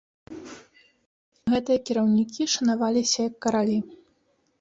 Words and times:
Гэтыя 1.53 1.79
кіраўнікі 1.89 2.47
шанаваліся 2.53 3.19
як 3.29 3.35
каралі. 3.47 3.77